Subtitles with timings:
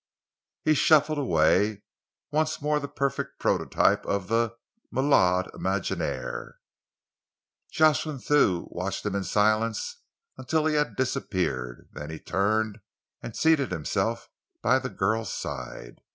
[0.63, 1.83] He shuffled away,
[2.31, 4.55] once more the perfect prototype of the
[4.89, 6.55] malade imaginaire.
[7.71, 9.97] Jocelyn Thew watched him in silence
[10.39, 11.87] until he had disappeared.
[11.91, 12.79] Then he turned
[13.21, 14.27] and seated himself
[14.63, 16.01] by the girl's side.